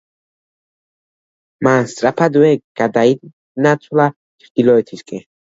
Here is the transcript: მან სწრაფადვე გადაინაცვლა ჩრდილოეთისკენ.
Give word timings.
მან 1.67 1.85
სწრაფადვე 1.91 2.49
გადაინაცვლა 2.83 4.11
ჩრდილოეთისკენ. 4.47 5.27